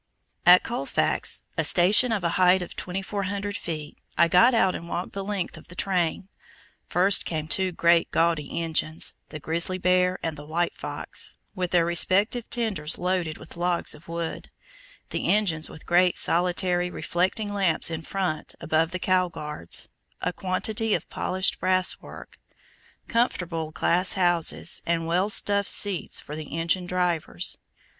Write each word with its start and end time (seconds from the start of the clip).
At 0.47 0.63
Colfax, 0.63 1.43
a 1.59 1.63
station 1.63 2.11
at 2.11 2.23
a 2.23 2.29
height 2.29 2.63
of 2.63 2.75
2,400 2.75 3.55
feet, 3.55 3.99
I 4.17 4.27
got 4.27 4.55
out 4.55 4.73
and 4.73 4.89
walked 4.89 5.13
the 5.13 5.23
length 5.23 5.57
of 5.57 5.67
the 5.67 5.75
train. 5.75 6.27
First 6.89 7.23
came 7.23 7.47
two 7.47 7.71
great 7.71 8.09
gaudy 8.09 8.49
engines, 8.63 9.13
the 9.29 9.39
Grizzly 9.39 9.77
Bear 9.77 10.17
and 10.23 10.35
the 10.35 10.45
White 10.47 10.73
Fox, 10.73 11.35
with 11.53 11.69
their 11.69 11.85
respective 11.85 12.49
tenders 12.49 12.97
loaded 12.97 13.37
with 13.37 13.55
logs 13.55 13.93
of 13.93 14.07
wood, 14.07 14.49
the 15.11 15.27
engines 15.27 15.69
with 15.69 15.85
great, 15.85 16.17
solitary, 16.17 16.89
reflecting 16.89 17.53
lamps 17.53 17.91
in 17.91 18.01
front 18.01 18.55
above 18.59 18.89
the 18.89 18.97
cow 18.97 19.27
guards, 19.27 19.87
a 20.19 20.33
quantity 20.33 20.95
of 20.95 21.11
polished 21.11 21.59
brass 21.59 21.99
work, 21.99 22.39
comfortable 23.07 23.69
glass 23.69 24.13
houses, 24.13 24.81
and 24.83 25.05
well 25.05 25.29
stuffed 25.29 25.69
seats 25.69 26.19
for 26.19 26.35
the 26.35 26.57
engine 26.57 26.87
drivers. 26.87 27.59